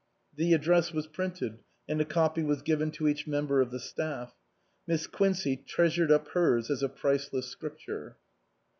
The 0.35 0.55
address 0.55 0.91
was 0.91 1.05
printed 1.05 1.59
and 1.87 2.01
a 2.01 2.05
copy 2.05 2.41
was 2.41 2.63
given 2.63 2.89
to 2.93 3.07
each 3.07 3.27
member 3.27 3.61
of 3.61 3.69
the 3.69 3.77
staff. 3.79 4.33
Miss 4.87 5.05
Quincey 5.05 5.55
treasured 5.57 6.11
up 6.11 6.29
hers 6.29 6.71
as 6.71 6.81
a 6.81 6.89
priceless 6.89 7.45
scripture. 7.49 8.17